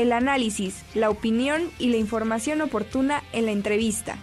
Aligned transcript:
el 0.00 0.12
análisis, 0.12 0.82
la 0.94 1.10
opinión 1.10 1.70
y 1.78 1.88
la 1.88 1.96
información 1.96 2.60
oportuna 2.60 3.22
en 3.32 3.46
la 3.46 3.52
entrevista. 3.52 4.16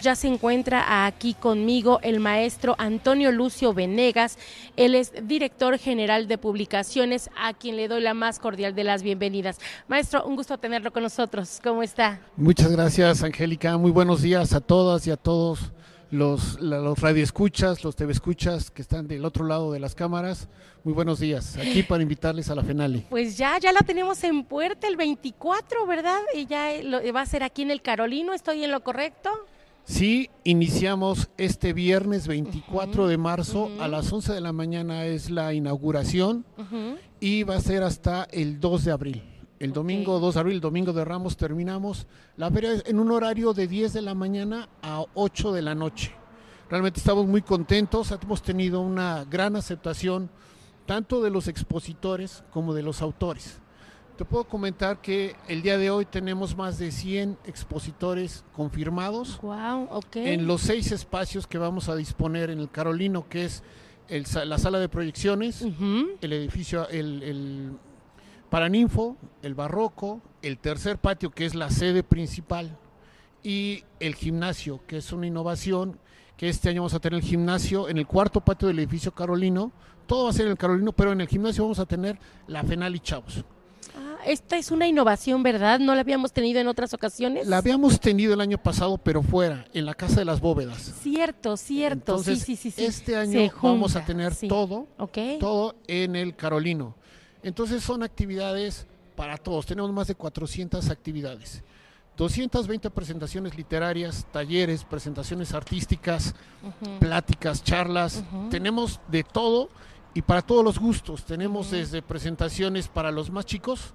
Ya 0.00 0.14
se 0.14 0.28
encuentra 0.28 1.06
aquí 1.06 1.34
conmigo 1.34 1.98
el 2.02 2.20
maestro 2.20 2.76
Antonio 2.78 3.32
Lucio 3.32 3.74
Venegas. 3.74 4.38
Él 4.76 4.94
es 4.94 5.12
director 5.22 5.76
general 5.76 6.28
de 6.28 6.38
publicaciones, 6.38 7.30
a 7.36 7.52
quien 7.52 7.76
le 7.76 7.88
doy 7.88 8.00
la 8.00 8.14
más 8.14 8.38
cordial 8.38 8.76
de 8.76 8.84
las 8.84 9.02
bienvenidas. 9.02 9.58
Maestro, 9.88 10.24
un 10.24 10.36
gusto 10.36 10.56
tenerlo 10.56 10.92
con 10.92 11.02
nosotros. 11.02 11.58
¿Cómo 11.64 11.82
está? 11.82 12.20
Muchas 12.36 12.70
gracias, 12.70 13.24
Angélica. 13.24 13.76
Muy 13.76 13.90
buenos 13.90 14.22
días 14.22 14.52
a 14.52 14.60
todas 14.60 15.04
y 15.08 15.10
a 15.10 15.16
todos 15.16 15.72
los, 16.10 16.60
los 16.60 16.98
radioescuchas, 17.00 17.84
los 17.84 17.96
TV 17.96 18.12
escuchas 18.12 18.70
que 18.70 18.82
están 18.82 19.06
del 19.08 19.24
otro 19.24 19.44
lado 19.44 19.72
de 19.72 19.80
las 19.80 19.94
cámaras. 19.94 20.48
Muy 20.84 20.94
buenos 20.94 21.18
días, 21.18 21.56
aquí 21.56 21.82
para 21.82 22.02
invitarles 22.02 22.50
a 22.50 22.54
la 22.54 22.62
Fenali. 22.62 23.04
Pues 23.10 23.36
ya, 23.36 23.58
ya 23.58 23.72
la 23.72 23.80
tenemos 23.80 24.22
en 24.24 24.44
puerta 24.44 24.88
el 24.88 24.96
24, 24.96 25.86
¿verdad? 25.86 26.20
Y 26.34 26.46
ya 26.46 26.82
lo, 26.82 27.00
va 27.12 27.20
a 27.20 27.26
ser 27.26 27.42
aquí 27.42 27.62
en 27.62 27.70
el 27.70 27.82
Carolino, 27.82 28.32
¿estoy 28.32 28.64
en 28.64 28.70
lo 28.70 28.82
correcto? 28.82 29.30
Sí, 29.84 30.28
iniciamos 30.44 31.30
este 31.38 31.72
viernes 31.72 32.28
24 32.28 33.06
de 33.06 33.16
marzo 33.16 33.70
a 33.80 33.88
las 33.88 34.12
11 34.12 34.34
de 34.34 34.40
la 34.42 34.52
mañana 34.52 35.06
es 35.06 35.30
la 35.30 35.54
inauguración 35.54 36.44
y 37.20 37.42
va 37.44 37.56
a 37.56 37.60
ser 37.60 37.82
hasta 37.82 38.24
el 38.30 38.60
2 38.60 38.84
de 38.84 38.92
abril. 38.92 39.37
El 39.58 39.72
domingo 39.72 40.20
2 40.20 40.34
de 40.34 40.40
abril, 40.40 40.54
el 40.56 40.60
domingo 40.60 40.92
de 40.92 41.04
Ramos, 41.04 41.36
terminamos 41.36 42.06
la 42.36 42.50
feria. 42.50 42.80
En 42.86 43.00
un 43.00 43.10
horario 43.10 43.52
de 43.52 43.66
10 43.66 43.92
de 43.92 44.02
la 44.02 44.14
mañana 44.14 44.68
a 44.82 45.04
8 45.14 45.52
de 45.52 45.62
la 45.62 45.74
noche. 45.74 46.14
Realmente 46.70 47.00
estamos 47.00 47.26
muy 47.26 47.42
contentos, 47.42 48.12
hemos 48.12 48.42
tenido 48.42 48.80
una 48.80 49.24
gran 49.24 49.56
aceptación 49.56 50.30
tanto 50.86 51.22
de 51.22 51.30
los 51.30 51.48
expositores 51.48 52.44
como 52.52 52.72
de 52.72 52.82
los 52.82 53.02
autores. 53.02 53.58
Te 54.16 54.24
puedo 54.24 54.44
comentar 54.44 55.00
que 55.00 55.34
el 55.48 55.62
día 55.62 55.78
de 55.78 55.90
hoy 55.90 56.04
tenemos 56.04 56.56
más 56.56 56.78
de 56.78 56.92
100 56.92 57.38
expositores 57.46 58.44
confirmados 58.52 59.40
wow, 59.40 59.88
en 60.14 60.46
los 60.46 60.60
seis 60.60 60.92
espacios 60.92 61.46
que 61.46 61.56
vamos 61.56 61.88
a 61.88 61.96
disponer 61.96 62.50
en 62.50 62.58
el 62.58 62.70
Carolino, 62.70 63.28
que 63.28 63.44
es 63.44 63.62
la 64.08 64.58
sala 64.58 64.78
de 64.78 64.88
proyecciones, 64.88 65.62
el 66.20 66.32
edificio, 66.32 66.88
el 66.88 67.78
Paraninfo, 68.50 69.16
el 69.42 69.54
Barroco, 69.54 70.20
el 70.42 70.58
tercer 70.58 70.98
patio 70.98 71.30
que 71.30 71.44
es 71.44 71.54
la 71.54 71.70
sede 71.70 72.02
principal 72.02 72.76
y 73.42 73.84
el 74.00 74.14
gimnasio, 74.14 74.80
que 74.86 74.98
es 74.98 75.12
una 75.12 75.26
innovación 75.26 75.98
que 76.36 76.48
este 76.48 76.70
año 76.70 76.82
vamos 76.82 76.94
a 76.94 77.00
tener 77.00 77.20
el 77.20 77.24
gimnasio 77.24 77.88
en 77.88 77.98
el 77.98 78.06
cuarto 78.06 78.40
patio 78.40 78.68
del 78.68 78.78
edificio 78.78 79.12
Carolino. 79.12 79.72
Todo 80.06 80.24
va 80.24 80.30
a 80.30 80.32
ser 80.32 80.46
en 80.46 80.52
el 80.52 80.58
Carolino, 80.58 80.92
pero 80.92 81.12
en 81.12 81.20
el 81.20 81.28
gimnasio 81.28 81.64
vamos 81.64 81.78
a 81.78 81.86
tener 81.86 82.18
la 82.46 82.62
Fenal 82.62 82.94
y 82.94 83.00
Chavos. 83.00 83.44
Ah, 83.96 84.18
esta 84.24 84.56
es 84.56 84.70
una 84.70 84.86
innovación, 84.86 85.42
¿verdad? 85.42 85.80
¿No 85.80 85.94
la 85.94 86.00
habíamos 86.00 86.32
tenido 86.32 86.60
en 86.60 86.68
otras 86.68 86.94
ocasiones? 86.94 87.46
La 87.48 87.58
habíamos 87.58 88.00
tenido 88.00 88.34
el 88.34 88.40
año 88.40 88.56
pasado, 88.56 88.98
pero 88.98 89.22
fuera, 89.22 89.66
en 89.74 89.84
la 89.84 89.94
Casa 89.94 90.20
de 90.20 90.24
las 90.24 90.40
Bóvedas. 90.40 90.94
Cierto, 91.02 91.56
cierto. 91.56 92.18
sí, 92.18 92.36
sí, 92.36 92.56
sí, 92.56 92.72
Este 92.78 93.16
año 93.16 93.50
vamos 93.60 93.96
a 93.96 94.04
tener 94.04 94.34
todo, 94.48 94.86
todo 95.40 95.74
en 95.86 96.16
el 96.16 96.36
Carolino. 96.36 96.94
Entonces 97.42 97.82
son 97.82 98.02
actividades 98.02 98.86
para 99.16 99.36
todos. 99.36 99.66
Tenemos 99.66 99.92
más 99.92 100.06
de 100.06 100.14
400 100.14 100.90
actividades. 100.90 101.62
220 102.16 102.90
presentaciones 102.90 103.56
literarias, 103.56 104.26
talleres, 104.32 104.84
presentaciones 104.84 105.54
artísticas, 105.54 106.34
pláticas, 106.98 107.62
charlas. 107.62 108.24
Tenemos 108.50 109.00
de 109.08 109.22
todo 109.22 109.68
y 110.14 110.22
para 110.22 110.42
todos 110.42 110.64
los 110.64 110.80
gustos. 110.80 111.24
Tenemos 111.24 111.70
desde 111.70 112.02
presentaciones 112.02 112.88
para 112.88 113.12
los 113.12 113.30
más 113.30 113.46
chicos. 113.46 113.94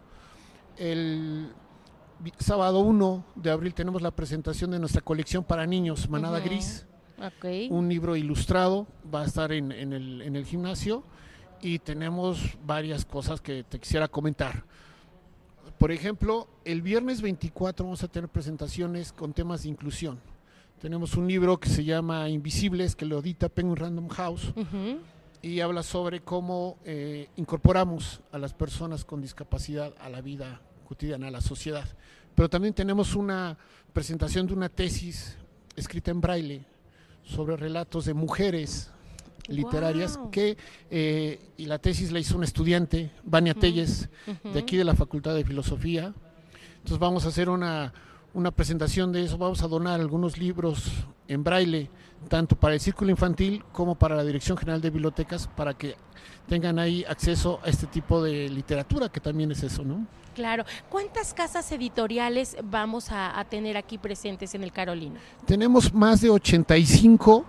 El 0.77 1.51
sábado 2.39 2.79
1 2.79 3.25
de 3.35 3.51
abril 3.51 3.73
tenemos 3.73 4.01
la 4.01 4.11
presentación 4.11 4.71
de 4.71 4.79
nuestra 4.79 5.01
colección 5.01 5.43
para 5.43 5.67
niños, 5.67 6.09
Manada 6.09 6.39
Gris. 6.39 6.85
Un 7.69 7.89
libro 7.89 8.15
ilustrado 8.15 8.87
va 9.13 9.23
a 9.23 9.25
estar 9.25 9.51
en, 9.51 9.71
el, 9.71 10.21
en 10.21 10.35
el 10.37 10.45
gimnasio 10.45 11.03
y 11.63 11.79
tenemos 11.79 12.57
varias 12.65 13.05
cosas 13.05 13.39
que 13.39 13.63
te 13.63 13.79
quisiera 13.79 14.09
comentar. 14.09 14.65
Por 15.79 15.91
ejemplo, 15.91 16.47
el 16.65 16.81
viernes 16.81 17.21
24 17.21 17.85
vamos 17.85 18.03
a 18.03 18.09
tener 18.09 18.29
presentaciones 18.29 19.13
con 19.13 19.33
temas 19.33 19.63
de 19.63 19.69
inclusión. 19.69 20.19
Tenemos 20.81 21.15
un 21.15 21.25
libro 21.25 21.57
que 21.57 21.69
se 21.69 21.85
llama 21.85 22.27
Invisibles, 22.29 22.97
que 22.97 23.05
lo 23.05 23.19
edita 23.19 23.47
Penguin 23.47 23.77
Random 23.77 24.09
House, 24.09 24.53
y 25.41 25.61
habla 25.61 25.83
sobre 25.83 26.19
cómo 26.19 26.77
eh, 26.83 27.29
incorporamos 27.37 28.19
a 28.33 28.37
las 28.37 28.53
personas 28.53 29.05
con 29.05 29.21
discapacidad 29.21 29.93
a 29.99 30.09
la 30.09 30.19
vida 30.19 30.61
cotidiana, 30.85 31.29
a 31.29 31.31
la 31.31 31.41
sociedad. 31.41 31.87
Pero 32.35 32.49
también 32.49 32.73
tenemos 32.73 33.15
una 33.15 33.57
presentación 33.93 34.47
de 34.47 34.53
una 34.53 34.67
tesis 34.67 35.37
escrita 35.77 36.11
en 36.11 36.19
braille 36.19 36.65
sobre 37.23 37.55
relatos 37.55 38.03
de 38.03 38.13
mujeres 38.13 38.91
literarias 39.47 40.19
que 40.31 40.57
eh, 40.89 41.39
y 41.57 41.65
la 41.65 41.79
tesis 41.79 42.11
la 42.11 42.19
hizo 42.19 42.37
un 42.37 42.43
estudiante, 42.43 43.11
Vania 43.23 43.53
Telles, 43.53 44.09
de 44.43 44.59
aquí 44.59 44.77
de 44.77 44.83
la 44.83 44.95
Facultad 44.95 45.35
de 45.35 45.43
Filosofía. 45.43 46.13
Entonces 46.77 46.99
vamos 46.99 47.25
a 47.25 47.29
hacer 47.29 47.49
una, 47.49 47.93
una 48.33 48.51
presentación 48.51 49.11
de 49.11 49.23
eso, 49.23 49.37
vamos 49.37 49.61
a 49.63 49.67
donar 49.67 49.99
algunos 49.99 50.37
libros 50.37 50.91
en 51.27 51.43
braille, 51.43 51.89
tanto 52.27 52.55
para 52.55 52.73
el 52.73 52.79
Círculo 52.79 53.11
Infantil 53.11 53.63
como 53.71 53.95
para 53.95 54.15
la 54.15 54.23
Dirección 54.23 54.57
General 54.57 54.81
de 54.81 54.89
Bibliotecas, 54.89 55.47
para 55.47 55.73
que 55.73 55.95
tengan 56.47 56.79
ahí 56.79 57.05
acceso 57.07 57.59
a 57.63 57.69
este 57.69 57.87
tipo 57.87 58.21
de 58.21 58.49
literatura, 58.49 59.09
que 59.09 59.19
también 59.19 59.51
es 59.51 59.63
eso, 59.63 59.83
¿no? 59.83 60.05
Claro. 60.35 60.65
¿Cuántas 60.89 61.33
casas 61.33 61.71
editoriales 61.71 62.57
vamos 62.63 63.11
a, 63.11 63.39
a 63.39 63.45
tener 63.45 63.77
aquí 63.77 63.97
presentes 63.97 64.55
en 64.55 64.63
el 64.63 64.71
Carolina? 64.71 65.19
Tenemos 65.45 65.93
más 65.93 66.21
de 66.21 66.31
85 66.31 67.45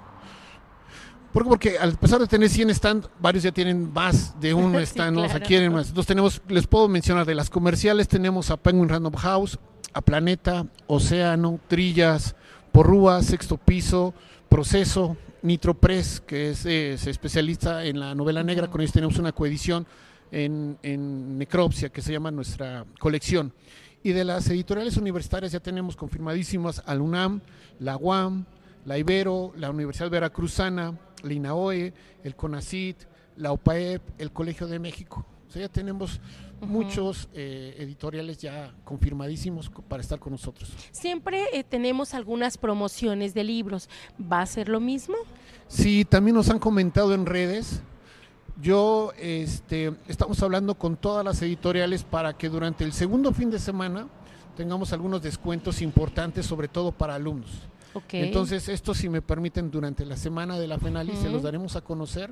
porque, 1.34 1.48
porque 1.48 1.78
al 1.78 1.98
pesar 1.98 2.20
de 2.20 2.28
tener 2.28 2.48
100 2.48 2.70
stand, 2.70 3.08
varios 3.18 3.42
ya 3.42 3.50
tienen 3.50 3.92
más 3.92 4.40
de 4.40 4.54
un 4.54 4.76
stand, 4.86 5.16
¿no? 5.16 5.24
o 5.24 5.28
sea, 5.28 5.40
quieren 5.40 5.72
más. 5.72 5.88
Entonces 5.88 6.06
tenemos, 6.06 6.40
les 6.48 6.68
puedo 6.68 6.88
mencionar 6.88 7.26
de 7.26 7.34
las 7.34 7.50
comerciales, 7.50 8.06
tenemos 8.06 8.52
a 8.52 8.56
Penguin 8.56 8.88
Random 8.88 9.14
House, 9.14 9.58
a 9.92 10.00
Planeta, 10.00 10.64
Océano, 10.86 11.58
Trillas, 11.66 12.36
Porrúa, 12.70 13.20
Sexto 13.20 13.56
Piso, 13.56 14.14
Proceso, 14.48 15.16
Nitro 15.42 15.74
Press, 15.74 16.20
que 16.20 16.50
es, 16.50 16.64
eh, 16.66 16.96
se 16.98 17.10
especializa 17.10 17.84
en 17.84 17.98
la 17.98 18.14
novela 18.14 18.44
negra, 18.44 18.68
con 18.68 18.80
ellos 18.80 18.92
tenemos 18.92 19.18
una 19.18 19.32
coedición 19.32 19.88
en, 20.30 20.78
en 20.84 21.36
Necropsia, 21.36 21.88
que 21.88 22.00
se 22.00 22.12
llama 22.12 22.30
nuestra 22.30 22.84
colección. 23.00 23.52
Y 24.04 24.12
de 24.12 24.22
las 24.22 24.48
editoriales 24.50 24.96
universitarias 24.98 25.50
ya 25.50 25.58
tenemos 25.58 25.96
confirmadísimas 25.96 26.80
al 26.86 27.00
UNAM, 27.00 27.40
la 27.80 27.96
UAM, 27.96 28.44
la 28.84 28.98
Ibero, 28.98 29.52
la 29.56 29.70
Universidad 29.70 30.10
Veracruzana, 30.10 30.94
la 31.24 31.32
INAOE, 31.32 31.92
el 32.22 32.36
CONACIT, 32.36 32.96
la 33.36 33.52
UPAEP, 33.52 34.02
el 34.18 34.32
Colegio 34.32 34.66
de 34.66 34.78
México. 34.78 35.26
O 35.48 35.50
sea, 35.50 35.62
ya 35.62 35.68
tenemos 35.68 36.20
muchos 36.60 37.28
eh, 37.34 37.74
editoriales 37.78 38.38
ya 38.38 38.72
confirmadísimos 38.84 39.70
para 39.88 40.02
estar 40.02 40.18
con 40.18 40.32
nosotros. 40.32 40.72
Siempre 40.92 41.44
eh, 41.52 41.64
tenemos 41.64 42.14
algunas 42.14 42.58
promociones 42.58 43.34
de 43.34 43.44
libros. 43.44 43.88
¿Va 44.20 44.40
a 44.40 44.46
ser 44.46 44.68
lo 44.68 44.80
mismo? 44.80 45.16
Sí, 45.68 46.04
también 46.04 46.36
nos 46.36 46.50
han 46.50 46.58
comentado 46.58 47.14
en 47.14 47.26
redes. 47.26 47.82
Yo, 48.60 49.12
este, 49.18 49.92
estamos 50.06 50.42
hablando 50.42 50.76
con 50.76 50.96
todas 50.96 51.24
las 51.24 51.42
editoriales 51.42 52.04
para 52.04 52.36
que 52.36 52.48
durante 52.48 52.84
el 52.84 52.92
segundo 52.92 53.32
fin 53.32 53.50
de 53.50 53.58
semana 53.58 54.08
tengamos 54.56 54.92
algunos 54.92 55.22
descuentos 55.22 55.82
importantes, 55.82 56.46
sobre 56.46 56.68
todo 56.68 56.92
para 56.92 57.16
alumnos. 57.16 57.50
Entonces, 58.12 58.69
esto 58.69 58.94
si 58.94 59.09
me 59.09 59.22
permiten, 59.22 59.71
durante 59.71 60.05
la 60.05 60.16
semana 60.16 60.59
de 60.59 60.66
la 60.66 60.78
FENALI 60.78 61.16
se 61.16 61.31
los 61.31 61.43
daremos 61.43 61.77
a 61.77 61.81
conocer 61.81 62.31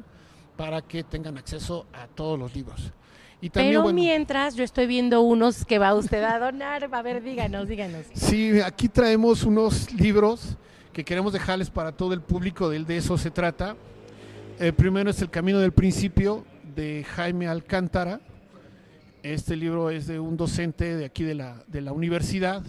para 0.56 0.82
que 0.82 1.04
tengan 1.04 1.38
acceso 1.38 1.86
a 1.92 2.06
todos 2.06 2.38
los 2.38 2.54
libros. 2.54 2.92
Y 3.40 3.50
también, 3.50 3.80
Pero 3.80 3.92
mientras 3.92 4.54
yo 4.54 4.62
estoy 4.62 4.86
viendo 4.86 5.20
unos 5.22 5.64
que 5.64 5.78
va 5.78 5.94
usted 5.94 6.22
a 6.22 6.38
donar, 6.38 6.88
a 6.92 7.02
ver, 7.02 7.22
díganos, 7.22 7.66
díganos. 7.66 8.06
Sí, 8.14 8.60
aquí 8.60 8.88
traemos 8.88 9.42
unos 9.42 9.92
libros 9.92 10.56
que 10.92 11.04
queremos 11.04 11.32
dejarles 11.32 11.70
para 11.70 11.90
todo 11.90 12.12
el 12.12 12.20
público, 12.20 12.68
de, 12.68 12.84
de 12.84 12.96
eso 12.96 13.18
se 13.18 13.30
trata. 13.30 13.76
El 14.58 14.74
primero 14.74 15.10
es 15.10 15.20
El 15.20 15.30
Camino 15.30 15.58
del 15.58 15.72
Principio 15.72 16.44
de 16.76 17.04
Jaime 17.04 17.48
Alcántara. 17.48 18.20
Este 19.22 19.56
libro 19.56 19.90
es 19.90 20.06
de 20.06 20.20
un 20.20 20.36
docente 20.36 20.96
de 20.96 21.04
aquí 21.04 21.24
de 21.24 21.34
la, 21.34 21.64
de 21.66 21.80
la 21.80 21.92
universidad. 21.92 22.62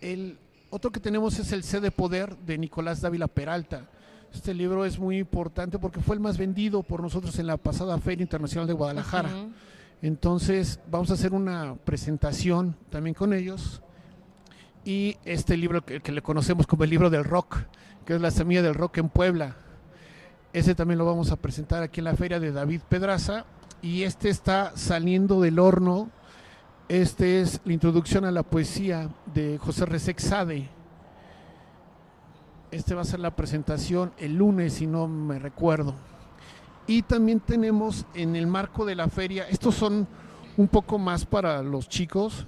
El, 0.00 0.38
otro 0.74 0.90
que 0.90 0.98
tenemos 0.98 1.38
es 1.38 1.52
El 1.52 1.62
C 1.62 1.78
de 1.78 1.92
Poder 1.92 2.36
de 2.38 2.58
Nicolás 2.58 3.00
Dávila 3.00 3.28
Peralta. 3.28 3.88
Este 4.34 4.52
libro 4.52 4.84
es 4.84 4.98
muy 4.98 5.18
importante 5.18 5.78
porque 5.78 6.00
fue 6.00 6.16
el 6.16 6.20
más 6.20 6.36
vendido 6.36 6.82
por 6.82 7.00
nosotros 7.00 7.38
en 7.38 7.46
la 7.46 7.56
pasada 7.56 7.96
Feria 7.98 8.24
Internacional 8.24 8.66
de 8.66 8.72
Guadalajara. 8.72 9.30
Entonces 10.02 10.80
vamos 10.90 11.12
a 11.12 11.14
hacer 11.14 11.32
una 11.32 11.76
presentación 11.76 12.74
también 12.90 13.14
con 13.14 13.32
ellos. 13.32 13.82
Y 14.84 15.16
este 15.24 15.56
libro 15.56 15.84
que, 15.84 16.10
le 16.10 16.22
conocemos 16.22 16.66
como 16.66 16.82
el 16.82 16.90
libro 16.90 17.08
del 17.08 17.22
rock, 17.22 17.58
que 18.04 18.16
es 18.16 18.20
la 18.20 18.32
semilla 18.32 18.62
del 18.62 18.74
rock 18.74 18.98
en 18.98 19.10
Puebla. 19.10 19.54
Ese 20.52 20.74
también 20.74 20.98
lo 20.98 21.04
vamos 21.04 21.30
a 21.30 21.36
presentar 21.36 21.84
aquí 21.84 22.00
en 22.00 22.06
la 22.06 22.16
feria 22.16 22.40
de 22.40 22.50
David 22.50 22.80
Pedraza. 22.88 23.44
Y 23.80 24.02
este 24.02 24.28
está 24.28 24.72
saliendo 24.74 25.40
del 25.40 25.60
horno 25.60 26.10
Este 26.88 27.40
es 27.40 27.60
la 27.64 27.74
introducción 27.74 28.24
a 28.24 28.32
la 28.32 28.42
poesía 28.42 29.08
de 29.34 29.58
José 29.58 29.84
Resec 29.84 30.18
Sade. 30.20 30.68
Este 32.70 32.94
va 32.94 33.02
a 33.02 33.04
ser 33.04 33.20
la 33.20 33.34
presentación 33.34 34.12
el 34.18 34.36
lunes, 34.36 34.74
si 34.74 34.86
no 34.86 35.08
me 35.08 35.38
recuerdo. 35.38 35.94
Y 36.86 37.02
también 37.02 37.40
tenemos 37.40 38.06
en 38.14 38.36
el 38.36 38.46
marco 38.46 38.84
de 38.84 38.94
la 38.94 39.08
feria, 39.08 39.46
estos 39.48 39.74
son 39.74 40.06
un 40.56 40.68
poco 40.68 40.98
más 40.98 41.24
para 41.24 41.62
los 41.62 41.88
chicos, 41.88 42.46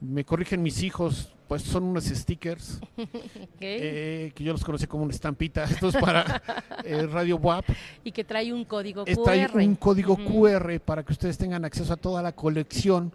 me 0.00 0.24
corrigen 0.24 0.62
mis 0.62 0.82
hijos, 0.82 1.34
pues 1.46 1.62
son 1.62 1.84
unos 1.84 2.04
stickers 2.04 2.80
eh, 3.60 4.32
que 4.34 4.44
yo 4.44 4.52
los 4.52 4.64
conocí 4.64 4.86
como 4.86 5.04
una 5.04 5.12
estampita. 5.12 5.64
Esto 5.64 5.88
es 5.88 5.96
para 5.96 6.42
eh, 6.84 7.06
Radio 7.06 7.36
WAP. 7.36 7.64
Y 8.04 8.12
que 8.12 8.24
trae 8.24 8.52
un 8.52 8.64
código 8.64 9.04
QR. 9.04 9.22
Trae 9.24 9.66
un 9.66 9.74
código 9.76 10.16
QR 10.16 10.80
para 10.80 11.02
que 11.02 11.12
ustedes 11.12 11.38
tengan 11.38 11.64
acceso 11.64 11.92
a 11.92 11.96
toda 11.96 12.22
la 12.22 12.32
colección 12.32 13.12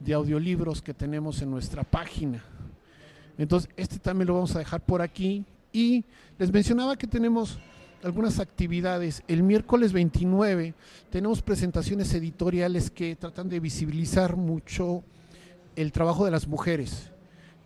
de 0.00 0.14
audiolibros 0.14 0.82
que 0.82 0.94
tenemos 0.94 1.40
en 1.42 1.50
nuestra 1.50 1.84
página. 1.84 2.42
Entonces, 3.38 3.70
este 3.76 3.98
también 3.98 4.28
lo 4.28 4.34
vamos 4.34 4.56
a 4.56 4.58
dejar 4.58 4.84
por 4.84 5.00
aquí. 5.00 5.44
Y 5.72 6.04
les 6.38 6.52
mencionaba 6.52 6.96
que 6.96 7.06
tenemos 7.06 7.58
algunas 8.02 8.40
actividades. 8.40 9.22
El 9.28 9.42
miércoles 9.42 9.92
29 9.92 10.74
tenemos 11.10 11.42
presentaciones 11.42 12.12
editoriales 12.14 12.90
que 12.90 13.14
tratan 13.16 13.48
de 13.48 13.60
visibilizar 13.60 14.36
mucho 14.36 15.04
el 15.76 15.92
trabajo 15.92 16.24
de 16.24 16.30
las 16.30 16.48
mujeres. 16.48 17.10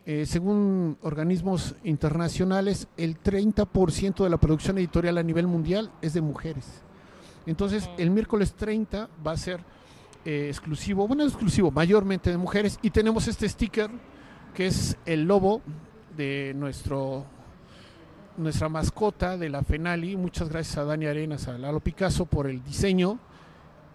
Eh, 0.07 0.27
según 0.27 0.99
organismos 1.01 1.77
internacionales, 1.83 2.89
el 2.97 3.19
30% 3.19 4.23
de 4.23 4.31
la 4.31 4.37
producción 4.37 4.77
editorial 4.77 5.17
a 5.17 5.23
nivel 5.23 5.47
mundial 5.47 5.91
es 6.03 6.13
de 6.13 6.21
mujeres. 6.21 6.67
Entonces, 7.47 7.89
el 7.97 8.11
miércoles 8.11 8.53
30 8.55 9.09
va 9.27 9.33
a 9.33 9.37
ser 9.37 9.61
eh, 10.25 10.47
exclusivo, 10.49 11.07
bueno, 11.07 11.25
exclusivo, 11.25 11.71
mayormente 11.71 12.31
de 12.31 12.37
mujeres. 12.37 12.79
Y 12.83 12.91
tenemos 12.91 13.29
este 13.29 13.49
sticker 13.49 13.91
que 14.55 14.67
es 14.67 14.97
el 15.05 15.25
lobo 15.25 15.61
de 16.17 16.53
nuestro 16.57 17.27
nuestra 18.37 18.69
mascota 18.69 19.37
de 19.37 19.49
la 19.49 19.63
Fenali. 19.63 20.17
Muchas 20.17 20.49
gracias 20.49 20.79
a 20.79 20.85
Dani 20.85 21.07
Arenas, 21.07 21.49
a 21.49 21.59
Lalo 21.59 21.81
Picasso 21.81 22.27
por 22.27 22.49
el 22.49 22.63
diseño. 22.65 23.19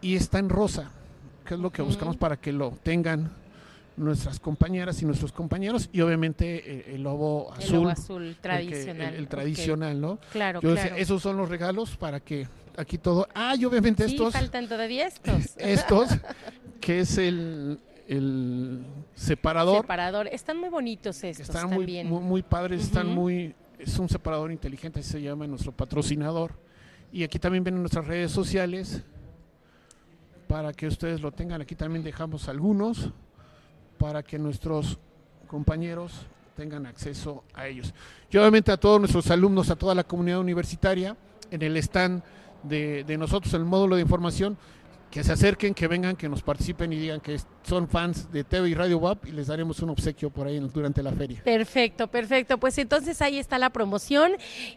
Y 0.01 0.15
está 0.15 0.39
en 0.39 0.49
rosa, 0.49 0.91
que 1.45 1.55
es 1.55 1.59
lo 1.59 1.71
que 1.71 1.81
buscamos 1.81 2.15
para 2.15 2.37
que 2.37 2.53
lo 2.53 2.71
tengan 2.83 3.31
nuestras 3.97 4.39
compañeras 4.39 5.01
y 5.01 5.05
nuestros 5.05 5.33
compañeros 5.33 5.89
y 5.91 5.99
obviamente 5.99 6.63
eh, 6.65 6.95
el, 6.95 7.03
lobo 7.03 7.51
azul. 7.51 7.65
El 7.65 7.73
lobo 7.81 7.89
azul 7.89 8.37
tradicional. 8.39 9.13
El, 9.13 9.27
tradicional, 9.27 9.99
¿no? 9.99 10.19
Claro, 10.31 10.61
claro. 10.61 10.95
esos 10.95 11.21
son 11.21 11.35
los 11.35 11.49
regalos 11.49 11.97
para 11.97 12.21
que 12.21 12.47
aquí 12.77 12.97
todo... 12.97 13.27
Ah, 13.33 13.55
y 13.57 13.65
obviamente 13.65 14.07
sí, 14.07 14.15
estos... 14.15 14.33
faltan 14.33 14.67
todavía 14.67 15.07
estos. 15.07 15.53
estos, 15.57 16.09
que 16.81 17.01
es 17.01 17.17
el, 17.17 17.79
el 18.07 18.85
separador. 19.15 19.81
Separador. 19.81 20.27
Están 20.27 20.57
muy 20.57 20.69
bonitos 20.69 21.23
estos 21.23 21.49
Están 21.49 21.69
muy, 21.69 22.03
muy, 22.03 22.41
padres, 22.41 22.81
están 22.81 23.07
muy... 23.07 23.55
Es 23.77 23.97
un 23.97 24.09
separador 24.09 24.51
inteligente, 24.51 24.99
así 24.99 25.11
se 25.11 25.21
llama 25.21 25.47
nuestro 25.47 25.71
patrocinador. 25.71 26.53
Y 27.11 27.23
aquí 27.23 27.39
también 27.39 27.63
ven 27.63 27.79
nuestras 27.79 28.05
redes 28.05 28.31
sociales 28.31 29.03
para 30.47 30.73
que 30.73 30.87
ustedes 30.87 31.21
lo 31.21 31.31
tengan. 31.31 31.61
Aquí 31.61 31.75
también 31.75 32.03
dejamos 32.03 32.49
algunos 32.49 33.11
para 33.97 34.23
que 34.23 34.37
nuestros 34.37 34.97
compañeros 35.47 36.25
tengan 36.55 36.85
acceso 36.85 37.43
a 37.53 37.67
ellos. 37.67 37.93
Y 38.29 38.37
obviamente 38.37 38.71
a 38.71 38.77
todos 38.77 38.99
nuestros 38.99 39.31
alumnos, 39.31 39.69
a 39.69 39.75
toda 39.75 39.95
la 39.95 40.03
comunidad 40.03 40.39
universitaria, 40.39 41.15
en 41.51 41.61
el 41.61 41.77
stand 41.77 42.21
de, 42.63 43.03
de 43.03 43.17
nosotros, 43.17 43.53
el 43.53 43.65
módulo 43.65 43.95
de 43.95 44.01
información, 44.01 44.57
que 45.11 45.23
se 45.23 45.31
acerquen, 45.31 45.73
que 45.73 45.87
vengan, 45.87 46.15
que 46.15 46.29
nos 46.29 46.43
participen 46.43 46.93
y 46.93 46.97
digan 46.97 47.19
que 47.19 47.39
son 47.69 47.87
fans 47.87 48.31
de 48.31 48.43
TV 48.43 48.69
y 48.69 48.73
Radio 48.73 48.97
WAP 48.97 49.27
y 49.27 49.31
les 49.31 49.45
daremos 49.45 49.79
un 49.81 49.91
obsequio 49.91 50.31
por 50.31 50.47
ahí 50.47 50.57
durante 50.73 51.03
la 51.03 51.11
feria. 51.11 51.39
Perfecto, 51.43 52.07
perfecto. 52.07 52.57
Pues 52.57 52.79
entonces 52.79 53.21
ahí 53.21 53.37
está 53.37 53.59
la 53.59 53.69
promoción 53.69 54.31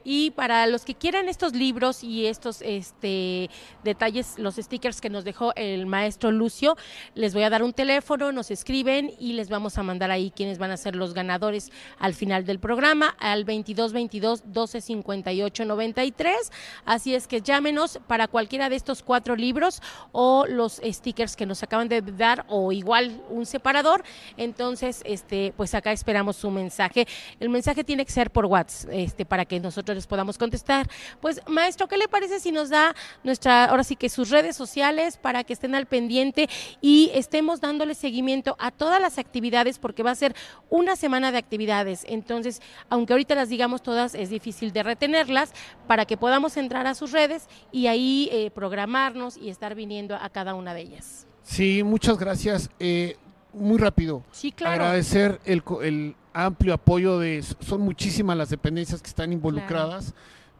y 0.05 0.33
para 0.33 0.67
los 0.67 0.85
que 0.85 0.95
quieran 0.95 1.27
estos 1.27 1.55
libros 1.55 2.05
y 2.05 2.27
estos 2.27 2.61
este, 2.61 3.49
detalles, 3.83 4.39
los 4.39 4.57
stickers 4.57 5.01
que 5.01 5.09
nos 5.09 5.25
dejó 5.25 5.55
el 5.57 5.87
maestro 5.87 6.33
Lucio, 6.33 6.77
les 7.15 7.33
voy 7.33 7.45
a 7.45 7.51
dar 7.51 7.63
un 7.63 7.73
teléfono, 7.73 8.31
nos 8.31 8.51
escriben 8.51 9.11
y 9.19 9.33
les 9.33 9.49
vamos 9.49 9.79
a 9.79 9.83
mandar 9.83 10.11
ahí 10.11 10.31
quienes 10.31 10.59
van 10.59 10.71
a 10.71 10.77
ser 10.77 10.95
los 10.95 11.15
ganadores 11.15 11.73
al 11.99 12.13
final 12.13 12.45
del 12.45 12.59
programa 12.59 13.17
al 13.21 13.47
22 13.47 13.95
22 13.95 14.43
12 14.53 14.81
58 14.83 15.65
93. 15.65 16.53
Así 16.85 17.15
es 17.15 17.27
que 17.27 17.41
llámenos 17.41 18.01
para 18.07 18.29
cualquiera 18.29 18.69
de 18.69 18.77
estos 18.77 19.03
cuatro 19.03 19.35
libros 19.35 19.81
o 20.13 20.45
los 20.47 20.79
stickers 20.85 21.37
que 21.37 21.47
nos 21.47 21.63
acaban 21.63 21.89
de 21.89 22.03
dar 22.03 22.45
o 22.49 22.71
igual 22.83 23.23
un 23.31 23.47
separador. 23.47 24.03
Entonces, 24.37 25.03
este, 25.05 25.55
pues 25.57 25.75
acá 25.75 25.93
esperamos 25.93 26.37
su 26.37 26.51
mensaje. 26.51 27.07
El 27.41 27.49
mensaje 27.49 27.85
tiene 27.85 28.05
que 28.05 28.13
ser 28.13 28.31
por 28.31 28.47
WhatsApp, 28.47 28.91
este, 28.93 29.25
para 29.25 29.45
que 29.45 29.59
nosotros 29.61 29.95
les 29.95 30.07
podamos 30.07 30.37
contestar. 30.37 30.89
Pues, 31.21 31.41
maestro, 31.47 31.89
¿qué 31.89 31.97
le 31.97 32.09
parece 32.09 32.41
si 32.41 32.53
nos 32.53 32.69
da 32.69 32.95
nuestra, 33.25 33.67
ahora 33.67 33.85
sí 33.85 33.97
que 33.97 34.09
sus 34.09 34.31
redes 34.31 34.57
sociales 34.57 35.17
para 35.17 35.45
que 35.45 35.53
estén 35.53 35.75
al 35.75 35.87
pendiente 35.87 36.49
y 36.81 37.11
estemos 37.15 37.61
dándole 37.61 37.95
seguimiento 37.95 38.57
a 38.59 38.71
todas 38.71 39.01
las 39.01 39.19
actividades 39.19 39.79
porque 39.79 40.03
va 40.03 40.11
a 40.11 40.15
ser 40.15 40.35
una 40.69 40.97
semana 40.97 41.33
de 41.33 41.39
actividades. 41.39 42.05
Entonces, 42.09 42.61
aunque 42.89 43.13
ahorita 43.13 43.35
las 43.35 43.49
digamos 43.49 43.83
todas, 43.83 44.15
es 44.15 44.31
difícil 44.31 44.73
de 44.73 44.83
retenerlas 44.83 45.53
para 45.87 46.05
que 46.05 46.17
podamos 46.17 46.57
entrar 46.57 46.87
a 46.87 46.95
sus 46.95 47.13
redes 47.13 47.49
y 47.71 47.87
ahí 47.87 48.29
eh, 48.33 48.51
programarnos 48.51 49.37
y 49.37 49.51
estar 49.51 49.75
viniendo 49.75 50.17
a 50.17 50.29
cada 50.31 50.55
una 50.55 50.75
de 50.75 50.83
ellas. 50.83 51.27
Sí, 51.43 51.83
muchas 51.83 52.19
gracias. 52.19 52.71
Eh, 52.79 53.17
muy 53.53 53.79
rápido. 53.79 54.23
Sí, 54.33 54.53
claro. 54.53 54.85
Agradecer 54.85 55.41
el, 55.45 56.15
amplio 56.33 56.75
apoyo 56.75 57.19
de... 57.19 57.43
Son 57.61 57.81
muchísimas 57.81 58.37
las 58.37 58.49
dependencias 58.51 59.03
que 59.03 59.09
están 59.09 59.33
involucradas. 59.33 60.15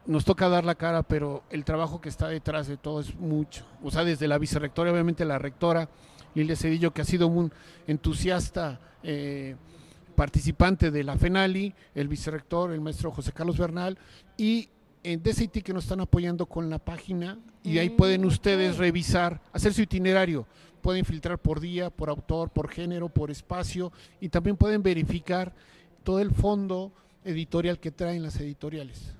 Nos 0.05 0.25
toca 0.25 0.49
dar 0.49 0.65
la 0.65 0.75
cara, 0.75 1.01
pero 1.03 1.43
el 1.49 1.63
trabajo 1.63 2.01
que 2.01 2.09
está 2.09 2.27
detrás 2.27 2.67
de 2.67 2.77
todo 2.77 2.99
es 2.99 3.15
mucho. 3.15 3.65
O 3.81 3.89
sea, 3.89 4.03
desde 4.03 4.27
la 4.27 4.37
vicerrectora, 4.37 4.91
obviamente 4.91 5.25
la 5.25 5.39
rectora 5.39 5.89
Lilia 6.35 6.55
Cedillo, 6.55 6.93
que 6.93 7.01
ha 7.01 7.05
sido 7.05 7.27
un 7.27 7.51
entusiasta 7.87 8.79
eh, 9.01 9.55
participante 10.15 10.91
de 10.91 11.03
la 11.03 11.17
FENALI, 11.17 11.73
el 11.95 12.07
vicerrector, 12.07 12.71
el 12.71 12.81
maestro 12.81 13.11
José 13.11 13.31
Carlos 13.31 13.57
Bernal, 13.57 13.97
y 14.37 14.69
en 15.03 15.21
DCIT 15.21 15.63
que 15.63 15.73
nos 15.73 15.83
están 15.83 16.01
apoyando 16.01 16.45
con 16.45 16.69
la 16.69 16.79
página 16.79 17.37
y 17.63 17.77
ahí 17.77 17.89
pueden 17.89 18.21
mm, 18.21 18.27
ustedes 18.27 18.77
revisar, 18.77 19.41
hacer 19.51 19.73
su 19.73 19.81
itinerario. 19.81 20.47
Pueden 20.81 21.05
filtrar 21.05 21.39
por 21.39 21.59
día, 21.59 21.89
por 21.89 22.09
autor, 22.09 22.49
por 22.49 22.69
género, 22.69 23.09
por 23.09 23.31
espacio 23.31 23.91
y 24.19 24.29
también 24.29 24.57
pueden 24.57 24.83
verificar 24.83 25.53
todo 26.03 26.19
el 26.19 26.31
fondo 26.31 26.91
editorial 27.23 27.79
que 27.79 27.91
traen 27.91 28.23
las 28.23 28.39
editoriales. 28.39 29.13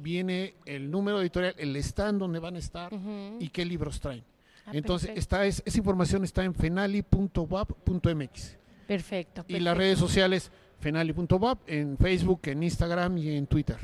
Viene 0.00 0.54
el 0.64 0.90
número 0.90 1.20
editorial, 1.20 1.54
el 1.58 1.74
stand 1.76 2.20
donde 2.20 2.38
van 2.38 2.56
a 2.56 2.58
estar 2.58 2.92
y 3.40 3.48
qué 3.48 3.64
libros 3.64 4.00
traen. 4.00 4.22
Ah, 4.64 4.70
Entonces, 4.74 5.10
esta 5.14 5.44
es, 5.44 5.62
esa 5.64 5.78
información 5.78 6.24
está 6.24 6.44
en 6.44 6.54
fenali.wap.mx. 6.54 8.56
Perfecto, 8.86 9.44
Y 9.48 9.58
las 9.58 9.76
redes 9.76 9.98
sociales 9.98 10.50
fenali.wap 10.80 11.58
en 11.66 11.98
Facebook, 11.98 12.40
en 12.44 12.62
Instagram 12.62 13.18
y 13.18 13.36
en 13.36 13.46
Twitter. 13.46 13.76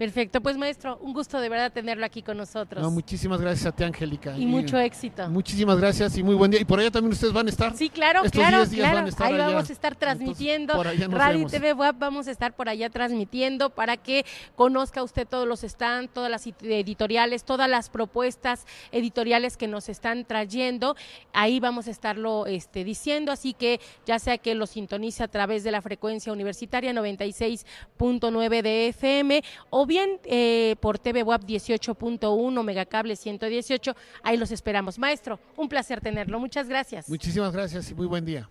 Perfecto, 0.00 0.40
pues 0.40 0.56
maestro, 0.56 0.96
un 1.02 1.12
gusto 1.12 1.38
de 1.38 1.50
verdad 1.50 1.70
tenerlo 1.70 2.06
aquí 2.06 2.22
con 2.22 2.34
nosotros. 2.38 2.90
muchísimas 2.90 3.38
gracias 3.38 3.66
a 3.66 3.72
ti, 3.72 3.84
Angélica. 3.84 4.34
Y, 4.34 4.46
mucho 4.46 4.78
éxito. 4.78 5.28
Muchísimas 5.28 5.78
gracias 5.78 6.16
y 6.16 6.22
muy 6.22 6.34
buen 6.34 6.50
día. 6.50 6.58
Y 6.58 6.64
por 6.64 6.80
allá 6.80 6.90
también 6.90 7.12
ustedes 7.12 7.34
van 7.34 7.46
a 7.48 7.50
estar. 7.50 7.76
Sí, 7.76 7.90
claro, 7.90 8.22
claro, 8.32 8.64
claro. 8.66 9.06
ahí 9.18 9.36
vamos 9.36 9.68
a 9.68 9.72
estar 9.74 9.94
transmitiendo. 9.96 10.82
Radio 10.82 11.46
TV 11.48 11.74
Web 11.74 11.96
vamos 11.98 12.28
a 12.28 12.30
estar 12.30 12.56
por 12.56 12.70
allá 12.70 12.88
transmitiendo 12.88 13.68
para 13.68 13.98
que 13.98 14.24
conozca 14.56 15.02
usted 15.02 15.28
todos 15.28 15.46
los 15.46 15.60
stands, 15.60 16.10
todas 16.14 16.30
las 16.30 16.46
editoriales, 16.46 17.44
todas 17.44 17.68
las 17.68 17.90
propuestas 17.90 18.64
editoriales 18.92 19.58
que 19.58 19.68
nos 19.68 19.90
están 19.90 20.24
trayendo. 20.24 20.96
Ahí 21.34 21.60
vamos 21.60 21.88
a 21.88 21.90
estarlo 21.90 22.46
este, 22.46 22.84
diciendo, 22.84 23.32
así 23.32 23.52
que 23.52 23.82
ya 24.06 24.18
sea 24.18 24.38
que 24.38 24.54
lo 24.54 24.64
sintonice 24.64 25.24
a 25.24 25.28
través 25.28 25.62
de 25.62 25.72
la 25.72 25.82
frecuencia 25.82 26.32
universitaria 26.32 26.94
96.9 26.94 28.62
de 28.62 28.88
FM 28.88 29.44
o 29.68 29.89
bien 29.90 30.20
eh, 30.24 30.76
por 30.80 30.98
TV 30.98 31.24
WAP 31.24 31.42
18.1, 31.42 32.62
Megacable 32.62 33.16
118. 33.16 33.96
Ahí 34.22 34.36
los 34.36 34.52
esperamos. 34.52 34.98
Maestro, 34.98 35.40
un 35.56 35.68
placer 35.68 36.00
tenerlo. 36.00 36.38
Muchas 36.38 36.68
gracias. 36.68 37.08
Muchísimas 37.08 37.52
gracias 37.52 37.90
y 37.90 37.94
muy 37.94 38.06
buen 38.06 38.24
día. 38.24 38.48